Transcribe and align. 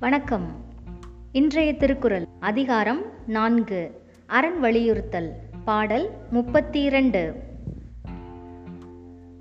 வணக்கம். 0.00 0.64
இன்றைய 1.32 1.74
திருக்குறள் 1.74 2.26
அதிகாரம் 2.40 3.02
நான்கு 3.26 4.02
அரண் 4.26 4.60
வலியுறுத்தல் 4.60 5.32
பாடல் 5.64 6.10
முப்பத்தி 6.30 6.82
இரண்டு 6.82 7.34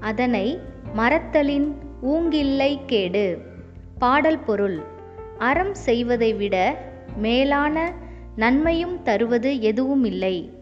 அதனை 0.00 0.58
மறத்தலின் 0.94 1.76
ஊங்கில்லை 2.02 2.78
கேடு. 2.86 3.38
பாடல் 3.98 4.38
பொருள் 4.38 4.78
அறம் 5.38 5.74
செய்வதை 5.74 6.34
விட 6.34 6.56
மேலான 7.16 7.92
நன்மையும் 8.36 9.02
தருவது 9.02 9.60
எதுவும் 9.60 10.04
இல்லை. 10.04 10.52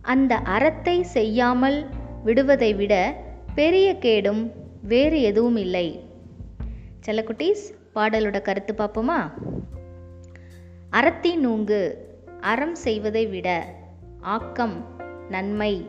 அந்த 0.00 0.36
அறத்தை 0.36 1.02
செய்யாமல் 1.02 1.86
விடுவதை 2.24 2.74
விட 2.74 2.94
பெரிய 3.54 3.98
கேடும் 3.98 4.52
வேறு 4.82 5.20
எதுவும் 5.20 5.56
இல்லை. 5.56 5.86
செல்லக்குட்டீஸ் 7.06 7.64
பாடலோட 7.94 8.42
கருத்து 8.42 8.74
பார்ப்போமா? 8.74 9.20
அறத்தின் 10.90 11.40
நூங்கு 11.40 11.82
அறம் 12.40 12.74
செய்வதை 12.74 13.26
விட 13.26 13.48
ஆக்கம் 14.20 14.76
நன்மை 15.30 15.86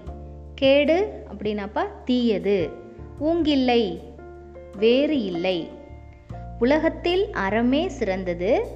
கேடு 0.63 1.25
அப்படின்னாப்பா 1.29 1.83
தீயது. 2.05 2.69
ஊங்கில்லை 3.19 3.99
வேறு 4.77 5.23
இல்லை. 5.23 5.69
உலகத்தில் 6.59 7.31
அறமே 7.31 7.87
சிறந்தது. 7.87 8.67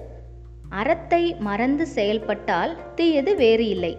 அறத்தை 0.70 1.36
மறந்து 1.40 1.88
செயல்பட்டால் 1.88 2.94
தீயது 2.96 3.36
வேறு 3.36 3.68
இல்லை. 3.68 3.98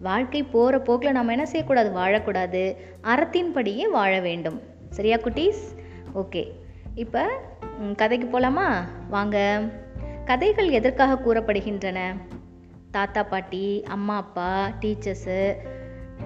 வாழ்க்கை 0.00 0.42
போகிற 0.42 0.78
போக்கில் 0.78 1.12
நம்ம 1.12 1.32
என்ன 1.32 1.46
செய்யக்கூடாது? 1.46 1.90
வாழக்கூடாது. 1.96 2.76
அறத்தின்படியே 3.02 3.82
வாழ 3.82 4.20
வேண்டும். 4.20 4.60
சரியா 4.90 5.16
குட்டீஸ்? 5.16 5.62
ஓகே. 6.14 6.50
இப்போ 6.94 7.40
கதைக்கு 7.96 8.26
போகலாமா 8.26 8.86
வாங்க. 9.10 9.62
கதைகள் 10.24 10.68
எதற்காக 10.68 11.18
கூறப்படுகின்றன? 11.24 12.16
தாத்தா 12.90 13.22
பாட்டி 13.22 13.82
அம்மா 13.82 14.16
அப்பா 14.16 14.70
டீச்சர்ஸு 14.80 15.54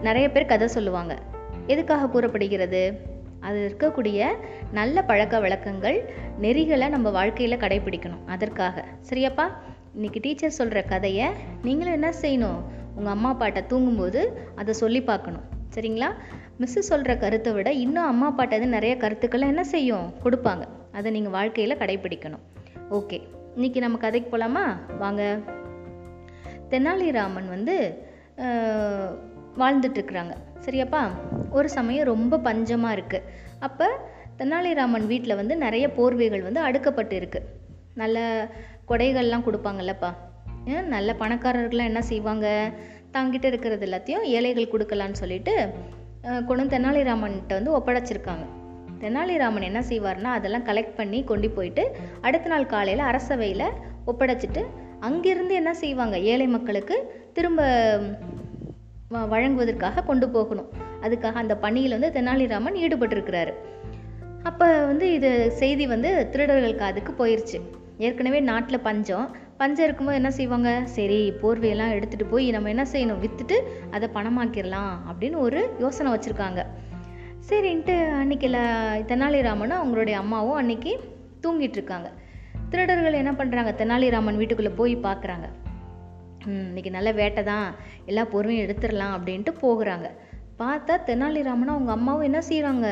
நிறைய 0.03 0.31
பேர் 0.31 0.47
கதை 0.47 0.69
சொல்லுவாங்க. 0.69 1.19
எதுக்காக 1.67 2.09
கூறப்படுகிறது? 2.09 3.01
அது 3.41 3.77
இருக்கக்கூடிய 3.77 4.35
நல்ல 4.73 5.03
பழக்க 5.03 5.41
வழக்கங்கள் 5.41 6.11
நெறிகளை 6.41 6.89
நம்ம 6.89 7.11
வாழ்க்கையில் 7.11 7.59
கடைபிடிக்கணும். 7.59 8.25
அதற்காக. 8.27 8.85
சரியாப்பா? 9.11 9.43
இன்னைக்கு 9.95 10.21
டீச்சர் 10.21 10.51
சொல்கிற 10.51 10.83
கதையை 10.83 11.29
நீங்களும் 11.63 11.93
என்ன 11.93 12.11
செய்யணும்? 12.21 12.63
உங்கள் 12.95 13.13
அம்மா 13.13 13.35
அப்பாட்ட 13.35 13.67
தூங்கும்போது 13.67 14.41
அதை 14.57 14.75
சொல்லி 14.75 15.03
பார்க்கணும். 15.03 15.43
சரிங்களா? 15.75 16.15
மிஸ்ஸு 16.59 16.83
சொல்கிற 16.91 17.17
கருத்தை 17.17 17.53
விட 17.53 17.73
இன்னும் 17.73 18.05
அம்மா 18.05 18.27
அப்பாட்டது 18.27 18.61
வந்து 18.61 18.77
நிறைய 18.77 18.97
கருத்துக்களை 18.97 19.49
என்ன 19.49 19.65
செய்யும்? 19.65 20.15
கொடுப்பாங்க. 20.25 20.65
அதை 20.93 21.11
நீங்கள் 21.11 21.33
வாழ்க்கையில் 21.33 21.77
கடைபிடிக்கணும். 21.77 22.43
ஓகே. 22.91 23.23
இன்னைக்கு 23.55 23.81
நம்ம 23.81 23.99
கதைக்கு 23.99 24.31
போகலாமா 24.31 24.79
வாங்க. 24.99 25.39
தெனாலிராமன் 26.71 27.49
வந்து 27.49 28.09
வாழ்ந்துட்டுருக்குறாங்க. 29.59 30.35
சரியாப்பா? 30.65 31.03
ஒரு 31.51 31.69
சமயம் 31.69 32.11
ரொம்ப 32.13 32.41
பஞ்சமாக 32.47 32.97
இருக்குது 32.97 33.29
அப்போ 33.59 33.87
தெனாலிராமன் 34.39 35.07
வீட்டில் 35.07 35.39
வந்து 35.41 35.55
நிறைய 35.57 35.87
போர்வைகள் 35.97 36.47
வந்து 36.49 36.61
அடுக்கப்பட்டு 36.67 37.15
இருக்குது 37.21 37.49
நல்ல 37.95 38.19
கொடைகள்லாம் 38.89 39.47
கொடுப்பாங்கல்லப்பா. 39.47 40.11
நல்ல 40.95 41.11
பணக்காரர்கள்லாம் 41.19 41.91
என்ன 41.91 42.03
செய்வாங்க? 42.03 42.47
தாங்கிட்ட 43.13 43.45
இருக்கிறது 43.45 43.85
எல்லாத்தையும் 43.87 44.25
ஏழைகள் 44.37 44.73
கொடுக்கலான்னு 44.73 45.21
சொல்லிட்டு 45.23 45.55
கொண்டு 46.49 46.65
தெனாலிராமன்கிட்ட 46.77 47.53
வந்து 47.59 47.77
ஒப்படைச்சிருக்காங்க. 47.79 48.45
தெனாலிராமன் 49.03 49.67
என்ன 49.69 49.81
செய்வார்னா 49.91 50.31
அதெல்லாம் 50.39 50.67
கலெக்ட் 50.67 50.99
பண்ணி 50.99 51.21
கொண்டு 51.25 51.51
போயிட்டு 51.51 51.85
அடுத்த 52.21 52.49
நாள் 52.49 52.67
காலையில் 52.67 53.09
அரசவையில் 53.11 53.67
ஒப்படைச்சிட்டு 54.07 54.63
அங்கிருந்து 55.01 55.55
என்ன 55.55 55.75
செய்வாங்க? 55.75 56.19
ஏழை 56.19 56.47
மக்களுக்கு 56.47 56.97
திரும்ப 57.33 57.63
வழங்குவதற்காக 59.11 60.03
கொண்டு 60.03 60.29
போகணும். 60.29 60.69
அதுக்காக 61.03 61.33
அந்த 61.33 61.57
பணியில் 61.57 61.95
வந்து 61.99 62.21
தெனாலிராமன் 62.21 62.77
ஈடுபட்டிருக்கிறாரு. 62.85 63.53
அப்போ 64.43 64.67
வந்து 64.87 65.13
இது 65.13 65.31
செய்தி 65.51 65.87
வந்து 65.87 66.29
திருடர்கள் 66.31 66.75
காதுக்கு 66.75 67.13
போயிருச்சு. 67.19 67.59
ஏற்கனவே 67.99 68.41
நாட்டில் 68.41 68.81
பஞ்சம். 68.81 69.37
பஞ்சம் 69.57 69.85
இருக்கும்போது 69.85 70.19
என்ன 70.21 70.31
செய்வாங்க? 70.31 70.83
சரி 70.85 71.33
போர்வையெல்லாம் 71.43 71.95
எடுத்துகிட்டு 71.97 72.27
போய் 72.31 72.51
நம்ம 72.51 72.69
என்ன 72.69 72.85
செய்யணும்? 72.93 73.23
விற்றுட்டு 73.25 73.57
அதை 73.91 74.09
பணமாக்கிடலாம் 74.15 74.93
அப்படின்னு 75.11 75.39
ஒரு 75.39 75.63
யோசனை 75.79 76.13
வச்சுருக்காங்க. 76.13 76.63
சரின்ட்டு 77.49 77.97
அன்னைக்கு 78.21 78.49
தெனாலிராமனும் 79.13 79.81
அவங்களுடைய 79.83 80.13
அம்மாவும் 80.13 80.61
அன்னைக்கு 80.63 80.93
தூங்கிட்டு 81.47 81.79
இருக்காங்க. 81.81 82.11
திருடர்கள் 82.71 83.21
என்ன 83.23 83.33
பண்ணுறாங்க 83.33 83.73
தெனாலிராமன் 83.83 84.37
வீட்டுக்குள்ளே 84.37 84.73
போய் 84.77 84.97
பார்க்குறாங்க. 84.97 85.49
இன்றைக்கி 86.49 86.91
நல்ல 86.95 87.09
வேட்டை 87.13 87.43
தான் 87.45 87.67
எல்லா 88.11 88.23
பொருளையும் 88.33 88.65
எடுத்துடலாம் 88.67 89.15
அப்படின்ட்டு 89.17 89.53
போகிறாங்க. 89.63 90.07
பார்த்தா 90.61 90.95
தெனாலிராமனும் 91.09 91.75
அவங்க 91.75 91.93
அம்மாவும் 91.97 92.27
என்ன 92.29 92.41
செய்கிறாங்க 92.49 92.87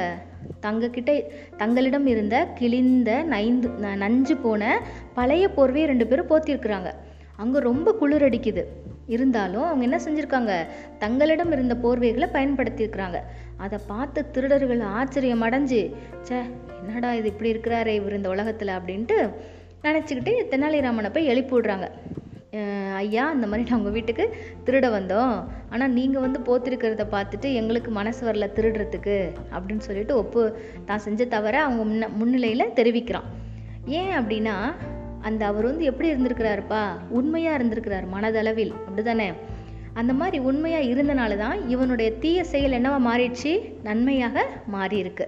தங்கக்கிட்ட 0.65 1.13
தங்களிடம் 1.63 2.07
இருந்த 2.13 2.37
கிழிந்த 2.59 3.11
நைந்து 3.33 3.69
நஞ்சு 4.03 4.35
போன 4.45 4.63
பழைய 5.19 5.47
போர்வையை 5.57 5.87
ரெண்டு 5.93 6.07
பேரும் 6.11 6.31
போத்திருக்கிறாங்க 6.33 6.93
அங்கே 7.43 7.65
ரொம்ப 7.69 7.89
குளிர் 8.01 8.27
அடிக்குது. 8.29 8.63
இருந்தாலும் 9.15 9.67
அவங்க 9.69 9.85
என்ன 9.89 9.99
செஞ்சுருக்காங்க? 10.07 10.53
தங்களிடம் 11.05 11.53
இருந்த 11.57 11.75
போர்வைகளை 11.83 12.29
பயன்படுத்தியிருக்கிறாங்க. 12.37 13.19
அதை 13.65 13.79
பார்த்து 13.93 14.21
திருடர்கள் 14.35 14.83
ஆச்சரியம் 15.01 15.45
அடைஞ்சு 15.49 15.83
சே 16.29 16.39
என்னடா 16.81 17.11
இது 17.21 17.29
இப்படி 17.33 17.53
இருக்கிறாரே 17.55 17.95
இவர் 18.01 18.19
இந்த 18.21 18.31
உலகத்தில் 18.37 18.77
அப்படின்ட்டு 18.79 19.19
நினச்சிக்கிட்டு 19.87 20.35
தெனாலிராமனை 20.53 21.11
போய் 21.17 21.31
எழுப்பி 21.35 21.55
விடுறாங்க. 21.57 21.89
ஐயா 22.95 23.33
இந்த 23.33 23.47
மாதிரி 23.47 23.71
நான் 23.71 23.79
உங்கள் 23.79 23.93
வீட்டுக்கு 23.93 24.37
திருட 24.65 24.87
வந்தோம். 24.91 25.49
ஆனால் 25.71 25.91
நீங்கள் 25.91 26.21
வந்து 26.21 26.39
போத்திருக்கிறத 26.39 27.05
பார்த்துட்டு 27.11 27.53
எங்களுக்கு 27.53 27.91
மனசு 27.91 28.27
வரல 28.27 28.47
திருடுறதுக்கு 28.57 29.33
அப்படின்னு 29.55 29.79
சொல்லிட்டு 29.79 30.17
ஒப்பு 30.17 30.61
தான் 30.85 30.99
செஞ்ச 30.99 31.25
தவிர 31.25 31.63
அவங்க 31.63 31.83
முன்ன 31.85 32.09
முன்னிலையில் 32.15 32.73
தெரிவிக்கிறான். 32.75 33.29
ஏன் 33.87 34.13
அப்படின்னா 34.21 34.75
அந்த 35.21 35.47
அவர் 35.47 35.65
வந்து 35.65 35.85
எப்படி 35.85 36.11
இருந்திருக்கிறாருப்பா? 36.13 36.83
உண்மையாக 37.09 37.57
இருந்திருக்கிறார் 37.59 38.07
மனதளவில். 38.07 38.73
அப்படி 38.73 39.03
தானே 39.03 39.33
அந்த 39.95 40.13
மாதிரி 40.13 40.39
உண்மையாக 40.39 40.85
இருந்தனால 40.85 41.37
தான் 41.37 41.69
இவனுடைய 41.69 42.13
தீய 42.13 42.45
செயல் 42.45 42.73
என்னவா 42.73 42.99
மாறிடுச்சு? 43.09 43.73
நன்மையாக 43.83 44.47
மாறியிருக்கு. 44.73 45.27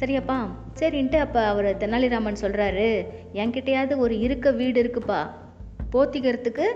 சரியாப்பா. 0.00 0.38
சரின்ட்டு 0.80 1.16
அப்போ 1.16 1.46
அவர் 1.46 1.76
தெனாலிராமன் 1.76 2.42
சொல்கிறாரு 2.42 3.06
என்கிட்டயாவது 3.32 3.96
ஒரு 3.96 4.18
இருக்க 4.20 4.50
வீடு 4.50 4.82
இருக்குப்பா. 4.82 5.20
போத்திக்கிறதுக்கு 5.94 6.66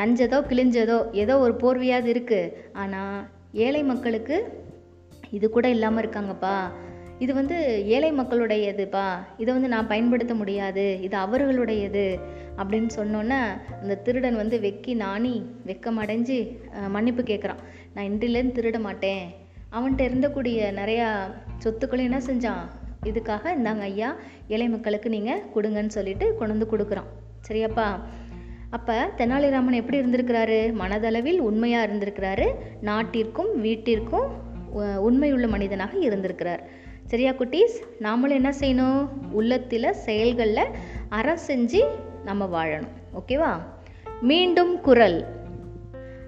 நஞ்சதோ 0.00 0.38
கிழிஞ்சதோ 0.50 0.98
ஏதோ 1.22 1.34
ஒரு 1.44 1.54
போர்வையாவது 1.62 2.10
இருக்குது 2.14 2.52
ஆனால் 2.82 3.20
ஏழை 3.66 3.82
மக்களுக்கு 3.92 4.36
இது 5.36 5.46
கூட 5.56 5.66
இல்லாமல் 5.74 6.02
இருக்காங்கப்பா. 6.02 6.56
இது 7.24 7.32
வந்து 7.38 7.56
ஏழை 7.94 8.10
மக்களுடையதுப்பா. 8.18 9.04
இதை 9.42 9.50
வந்து 9.56 9.70
நான் 9.74 9.90
பயன்படுத்த 9.92 10.34
முடியாது. 10.40 10.84
இது 11.06 11.16
அவர்களுடையது 11.24 12.06
அப்படின்னு 12.60 12.90
சொன்னோன்னே 12.96 13.40
அந்த 13.80 13.94
திருடன் 14.06 14.40
வந்து 14.40 14.56
வெக்கி 14.64 14.94
நாணி 15.04 15.34
வெக்கமடைஞ்சு 15.68 16.38
மன்னிப்பு 16.96 17.24
கேட்குறான் 17.30 17.62
நான் 17.94 18.08
இன்றிலேருந்து 18.10 18.56
திருட 18.58 18.80
மாட்டேன். 18.88 19.24
அவன்கிட்ட 19.76 20.02
இருந்தக்கூடிய 20.08 20.70
நிறையா 20.80 21.08
சொத்துக்களையும் 21.64 22.10
என்ன 22.10 22.22
செஞ்சான்? 22.30 22.64
இதுக்காக 23.10 23.54
இந்தாங்க 23.58 23.86
ஐயா 23.92 24.10
ஏழை 24.54 24.68
மக்களுக்கு 24.76 25.08
நீங்கள் 25.16 25.44
கொடுங்கன்னு 25.56 25.96
சொல்லிட்டு 25.98 26.26
கொண்டு 26.38 26.54
வந்து 26.54 26.72
கொடுக்குறான். 26.74 27.10
சரியாப்பா. 27.48 28.00
அப்போ 28.70 29.10
தெனாலிராமன் 29.16 29.72
எப்படி 29.72 29.98
இருந்திருக்கிறாரு? 29.98 30.72
மனதளவில் 30.72 31.38
உண்மையாக 31.38 31.86
இருந்திருக்கிறாரு. 31.86 32.54
நாட்டிற்கும் 32.80 33.60
வீட்டிற்கும் 33.60 34.32
உண்மையுள்ள 34.98 35.46
மனிதனாக 35.46 35.98
இருந்திருக்கிறார். 35.98 36.66
சரியா 37.04 37.30
குட்டீஸ்? 37.30 37.76
நாமளும் 37.98 38.30
என்ன 38.30 38.52
செய்யணும்? 38.60 39.08
உள்ளத்தில் 39.30 39.92
செயல்களில் 39.92 40.68
அறம் 41.08 41.38
செஞ்சு 41.46 41.84
நம்ம 42.24 42.64
வாழணும். 42.64 42.88
ஓகேவா? 43.14 43.58
மீண்டும் 44.20 44.80
குரல். 44.80 45.26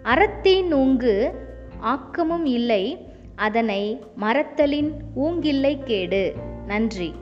அறத்தின் 0.03 0.75
ஊங்கு 0.75 1.31
ஆக்கமும் 1.79 2.45
இல்லை 2.45 3.13
அதனை 3.35 4.03
மறத்தலின் 4.17 4.93
ஊங்கில்லை 5.17 5.83
கேடு. 5.85 6.35
நன்றி. 6.67 7.15